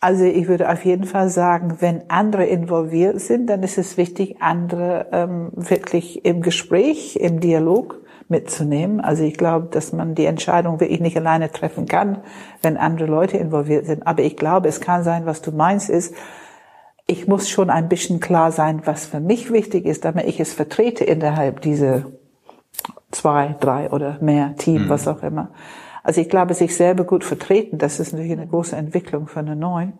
Also 0.00 0.24
ich 0.24 0.48
würde 0.48 0.70
auf 0.70 0.84
jeden 0.84 1.04
Fall 1.04 1.30
sagen, 1.30 1.78
wenn 1.80 2.10
andere 2.10 2.44
involviert 2.44 3.18
sind, 3.20 3.46
dann 3.46 3.62
ist 3.62 3.78
es 3.78 3.96
wichtig, 3.96 4.36
andere 4.40 5.06
ähm, 5.12 5.50
wirklich 5.54 6.26
im 6.26 6.42
Gespräch, 6.42 7.16
im 7.16 7.40
Dialog 7.40 8.02
mitzunehmen. 8.28 9.00
Also 9.00 9.22
ich 9.24 9.38
glaube, 9.38 9.68
dass 9.70 9.94
man 9.94 10.14
die 10.14 10.26
Entscheidung 10.26 10.80
wirklich 10.80 11.00
nicht 11.00 11.16
alleine 11.16 11.50
treffen 11.50 11.86
kann, 11.86 12.18
wenn 12.60 12.76
andere 12.76 13.08
Leute 13.08 13.38
involviert 13.38 13.86
sind. 13.86 14.06
Aber 14.06 14.22
ich 14.22 14.36
glaube, 14.36 14.68
es 14.68 14.82
kann 14.82 15.04
sein, 15.04 15.24
was 15.24 15.40
du 15.40 15.52
meinst, 15.52 15.88
ist, 15.88 16.14
ich 17.06 17.26
muss 17.26 17.48
schon 17.48 17.70
ein 17.70 17.88
bisschen 17.88 18.20
klar 18.20 18.52
sein, 18.52 18.82
was 18.84 19.06
für 19.06 19.20
mich 19.20 19.50
wichtig 19.52 19.86
ist, 19.86 20.04
damit 20.04 20.26
ich 20.26 20.38
es 20.38 20.52
vertrete 20.52 21.04
innerhalb 21.04 21.62
dieser 21.62 22.04
zwei, 23.14 23.56
drei 23.60 23.90
oder 23.90 24.18
mehr 24.20 24.56
Team, 24.56 24.84
mhm. 24.84 24.88
was 24.88 25.08
auch 25.08 25.22
immer. 25.22 25.50
Also 26.02 26.20
ich 26.20 26.28
glaube, 26.28 26.54
sich 26.54 26.76
selber 26.76 27.04
gut 27.04 27.24
vertreten, 27.24 27.78
das 27.78 27.98
ist 27.98 28.12
natürlich 28.12 28.32
eine 28.32 28.46
große 28.46 28.76
Entwicklung 28.76 29.26
für 29.26 29.40
eine 29.40 29.56
Neuen, 29.56 29.94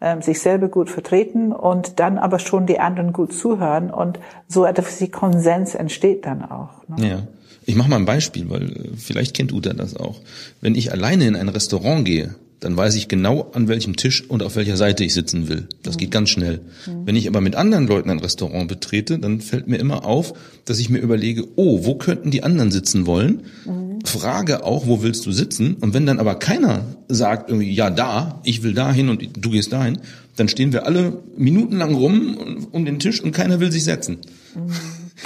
ähm, 0.00 0.22
sich 0.22 0.40
selber 0.40 0.68
gut 0.68 0.88
vertreten 0.88 1.52
und 1.52 2.00
dann 2.00 2.18
aber 2.18 2.38
schon 2.38 2.66
die 2.66 2.80
anderen 2.80 3.12
gut 3.12 3.32
zuhören 3.34 3.90
und 3.90 4.18
so 4.48 4.64
etwas 4.64 5.00
wie 5.00 5.08
Konsens 5.08 5.74
entsteht 5.74 6.24
dann 6.24 6.42
auch. 6.42 6.88
Ne? 6.88 7.08
Ja. 7.08 7.22
Ich 7.64 7.76
mache 7.76 7.90
mal 7.90 7.96
ein 7.96 8.06
Beispiel, 8.06 8.50
weil 8.50 8.90
vielleicht 8.96 9.36
kennt 9.36 9.52
Uta 9.52 9.72
das 9.72 9.96
auch. 9.96 10.16
Wenn 10.60 10.74
ich 10.74 10.90
alleine 10.90 11.26
in 11.26 11.36
ein 11.36 11.48
Restaurant 11.48 12.04
gehe, 12.04 12.34
dann 12.62 12.76
weiß 12.76 12.94
ich 12.94 13.08
genau, 13.08 13.50
an 13.54 13.66
welchem 13.66 13.96
Tisch 13.96 14.28
und 14.28 14.42
auf 14.42 14.54
welcher 14.54 14.76
Seite 14.76 15.02
ich 15.02 15.14
sitzen 15.14 15.48
will. 15.48 15.66
Das 15.82 15.96
mhm. 15.96 15.98
geht 15.98 16.10
ganz 16.12 16.30
schnell. 16.30 16.60
Mhm. 16.86 17.06
Wenn 17.06 17.16
ich 17.16 17.26
aber 17.26 17.40
mit 17.40 17.56
anderen 17.56 17.88
Leuten 17.88 18.08
ein 18.08 18.20
Restaurant 18.20 18.68
betrete, 18.68 19.18
dann 19.18 19.40
fällt 19.40 19.66
mir 19.66 19.78
immer 19.78 20.04
auf, 20.04 20.32
dass 20.64 20.78
ich 20.78 20.88
mir 20.88 21.00
überlege, 21.00 21.44
oh, 21.56 21.84
wo 21.84 21.96
könnten 21.96 22.30
die 22.30 22.44
anderen 22.44 22.70
sitzen 22.70 23.04
wollen? 23.04 23.42
Mhm. 23.66 23.98
frage 24.04 24.64
auch, 24.64 24.86
wo 24.86 25.02
willst 25.02 25.26
du 25.26 25.32
sitzen? 25.32 25.74
Und 25.80 25.92
wenn 25.92 26.06
dann 26.06 26.20
aber 26.20 26.36
keiner 26.36 26.84
sagt 27.08 27.50
irgendwie, 27.50 27.72
ja 27.72 27.90
da, 27.90 28.40
ich 28.44 28.62
will 28.62 28.74
dahin 28.74 29.08
und 29.08 29.28
du 29.36 29.50
gehst 29.50 29.72
dahin, 29.72 29.98
dann 30.36 30.48
stehen 30.48 30.72
wir 30.72 30.86
alle 30.86 31.20
minutenlang 31.36 31.94
rum 31.94 32.68
um 32.70 32.84
den 32.84 33.00
Tisch 33.00 33.20
und 33.20 33.32
keiner 33.32 33.58
will 33.58 33.72
sich 33.72 33.84
setzen. 33.84 34.18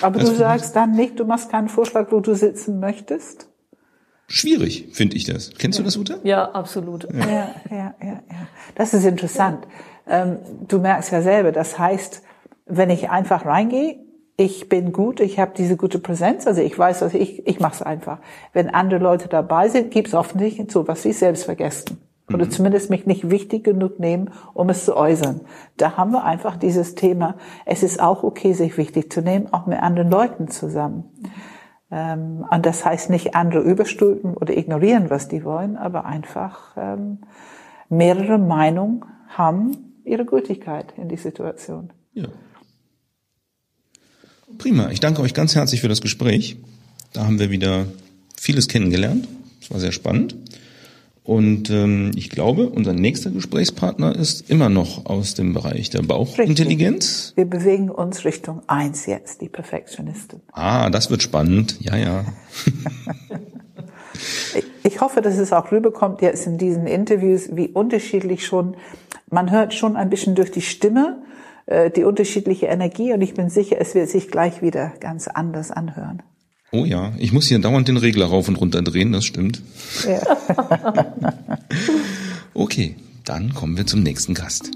Aber 0.01 0.21
das 0.21 0.31
du 0.31 0.37
sagst 0.37 0.75
dann 0.75 0.93
nicht, 0.93 1.21
du 1.21 1.27
machst 1.27 1.51
keinen 1.51 1.69
Vorschlag, 1.69 2.11
wo 2.11 2.21
du 2.21 2.35
sitzen 2.35 2.81
möchtest? 2.81 3.47
Schwierig, 4.29 4.89
finde 4.93 5.17
ich 5.17 5.25
das. 5.25 5.53
Kennst 5.57 5.79
ja. 5.79 5.83
du 5.83 5.87
das, 5.87 5.97
Uta? 5.97 6.17
Ja, 6.25 6.51
absolut. 6.51 7.05
Ja, 7.13 7.19
ja, 7.19 7.55
ja, 7.71 7.95
ja. 8.01 8.23
ja. 8.29 8.49
Das 8.75 8.93
ist 8.93 9.05
interessant. 9.05 9.67
Ähm, 10.09 10.39
du 10.67 10.79
merkst 10.79 11.13
ja 11.13 11.23
selber, 11.23 11.53
das 11.53 11.79
heißt, 11.79 12.23
wenn 12.67 12.91
ich 12.91 13.11
einfach 13.11 13.45
reingehe, 13.45 13.99
ich 14.37 14.69
bin 14.69 14.93
gut, 14.93 15.21
ich 15.21 15.39
habe 15.39 15.53
diese 15.57 15.77
gute 15.77 15.99
Präsenz, 15.99 16.47
also 16.47 16.61
ich 16.61 16.79
weiß, 16.79 16.99
dass 16.99 17.15
ich, 17.15 17.47
ich 17.47 17.59
mache 17.59 17.75
es 17.75 17.83
einfach. 17.83 18.19
Wenn 18.53 18.69
andere 18.69 19.01
Leute 19.01 19.29
dabei 19.29 19.69
sind, 19.69 19.91
gibt 19.91 20.09
es 20.09 20.15
offensichtlich 20.15 20.71
so 20.71 20.87
was 20.87 21.05
wie 21.05 21.13
Selbstvergessen. 21.13 21.99
Oder 22.29 22.47
mhm. 22.47 22.51
zumindest 22.51 22.91
mich 22.91 23.07
nicht 23.07 23.31
wichtig 23.31 23.65
genug 23.65 24.01
nehmen, 24.01 24.31
um 24.53 24.69
es 24.69 24.85
zu 24.85 24.97
äußern. 24.97 25.43
Da 25.77 25.97
haben 25.97 26.11
wir 26.11 26.25
einfach 26.25 26.57
dieses 26.57 26.97
Thema, 26.97 27.37
es 27.65 27.83
ist 27.83 28.01
auch 28.01 28.25
okay, 28.25 28.53
sich 28.53 28.77
wichtig 28.77 29.13
zu 29.13 29.23
nehmen, 29.23 29.53
auch 29.53 29.67
mit 29.67 29.81
anderen 29.81 30.11
Leuten 30.11 30.49
zusammen. 30.49 31.05
Ähm, 31.91 32.45
und 32.51 32.67
das 32.67 32.85
heißt 32.85 33.11
nicht 33.11 33.35
andere 33.35 33.61
überstülpen 33.61 34.35
oder 34.35 34.57
ignorieren, 34.57 35.11
was 35.11 35.29
die 35.29 35.45
wollen, 35.45 35.77
aber 35.77 36.05
einfach 36.05 36.77
ähm, 36.77 37.19
mehrere 37.89 38.39
Meinungen 38.39 39.05
haben 39.29 40.01
ihre 40.05 40.25
Gültigkeit 40.25 40.95
in 40.97 41.09
die 41.09 41.17
Situation. 41.17 41.91
Ja. 42.15 42.27
Prima. 44.59 44.91
Ich 44.91 45.01
danke 45.01 45.21
euch 45.23 45.35
ganz 45.35 45.55
herzlich 45.55 45.81
für 45.81 45.89
das 45.89 46.01
Gespräch. 46.01 46.57
Da 47.13 47.25
haben 47.25 47.39
wir 47.39 47.51
wieder 47.51 47.87
vieles 48.37 48.69
kennengelernt. 48.69 49.29
Es 49.61 49.71
war 49.71 49.81
sehr 49.81 49.93
spannend. 49.93 50.37
Und 51.27 51.71
ähm, 51.71 52.13
ich 52.15 52.31
glaube, 52.31 52.69
unser 52.69 52.93
nächster 52.93 53.33
Gesprächspartner 53.33 54.15
ist 54.15 54.49
immer 54.49 54.69
noch 54.69 55.07
aus 55.07 55.35
dem 55.35 55.55
Bereich 55.55 55.91
der 55.91 56.03
Bauchintelligenz. 56.03 57.33
Wir 57.35 57.47
bewegen 57.47 57.91
uns 57.91 58.25
Richtung 58.25 58.63
eins 58.69 59.07
jetzt, 59.07 59.41
die 59.41 59.49
Perfektionisten. 59.49 60.41
Ah, 60.53 60.89
das 60.89 61.11
wird 61.11 61.25
spannend. 61.25 61.79
Ja, 61.81 61.97
ja. 61.97 62.25
ich 64.85 65.01
hoffe, 65.01 65.21
dass 65.21 65.37
es 65.37 65.53
auch 65.53 65.73
rüberkommt 65.73 66.23
jetzt 66.23 66.47
in 66.47 66.59
diesen 66.59 66.87
Interviews, 66.87 67.57
wie 67.57 67.71
unterschiedlich 67.71 68.47
schon, 68.47 68.77
man 69.29 69.51
hört 69.51 69.75
schon 69.75 69.97
ein 69.97 70.09
bisschen 70.09 70.37
durch 70.37 70.53
die 70.53 70.63
Stimme, 70.63 71.25
äh, 71.67 71.91
die 71.91 72.05
unterschiedliche 72.05 72.67
Energie 72.67 73.13
und 73.13 73.21
ich 73.21 73.35
bin 73.35 73.51
sicher, 73.51 73.79
es 73.81 73.97
wird 73.97 74.09
sich 74.09 74.31
gleich 74.31 74.63
wieder 74.63 74.93
ganz 75.01 75.27
anders 75.27 75.73
anhören. 75.73 76.23
Oh 76.73 76.85
ja, 76.85 77.13
ich 77.19 77.33
muss 77.33 77.47
hier 77.47 77.61
dauernd 77.61 77.87
den 77.87 77.97
Regler 77.97 78.27
rauf 78.27 78.49
und 78.49 78.57
runter 78.57 78.83
drehen, 78.83 79.13
das 79.13 79.25
stimmt. 79.25 79.63
Ja. 80.07 80.21
okay, 82.55 82.97
dann 83.25 83.55
kommen 83.55 83.77
wir 83.77 83.87
zum 83.87 84.03
nächsten 84.03 84.35
Gast. 84.35 84.73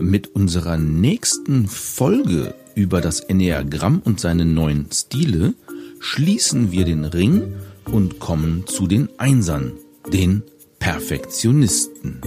Mit 0.00 0.28
unserer 0.28 0.78
nächsten 0.78 1.68
Folge 1.68 2.54
über 2.74 3.02
das 3.02 3.20
Enneagramm 3.20 4.00
und 4.02 4.20
seine 4.20 4.46
neuen 4.46 4.86
Stile 4.90 5.52
schließen 6.00 6.72
wir 6.72 6.86
den 6.86 7.04
Ring 7.04 7.52
und 7.92 8.20
kommen 8.20 8.64
zu 8.66 8.86
den 8.86 9.10
Einsern, 9.18 9.72
den 10.10 10.42
Perfektionisten. 10.78 12.22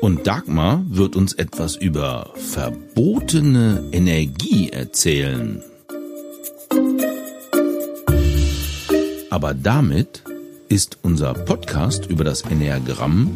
Und 0.00 0.26
Dagmar 0.26 0.82
wird 0.88 1.14
uns 1.14 1.34
etwas 1.34 1.76
über 1.76 2.30
verbotene 2.34 3.84
Energie 3.92 4.70
erzählen. 4.70 5.62
Aber 9.28 9.52
damit 9.52 10.22
ist 10.68 10.98
unser 11.02 11.34
Podcast 11.34 12.06
über 12.06 12.24
das 12.24 12.42
Enneagramm 12.42 13.30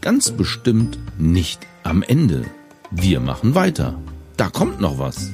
ganz 0.00 0.30
bestimmt 0.32 0.98
nicht 1.18 1.60
am 1.84 2.02
Ende. 2.02 2.44
Wir 2.90 3.20
machen 3.20 3.54
weiter. 3.54 4.00
Da 4.36 4.50
kommt 4.50 4.80
noch 4.80 4.98
was. 4.98 5.30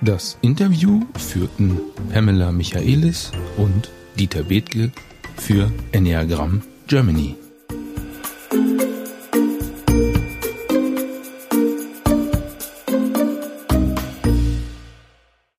Das 0.00 0.36
Interview 0.42 1.02
führten 1.16 1.78
Pamela 2.12 2.50
Michaelis 2.50 3.30
und 3.56 3.90
Dieter 4.18 4.42
Bethke 4.42 4.90
für 5.42 5.72
Enneagram 5.90 6.62
Germany. 6.86 7.41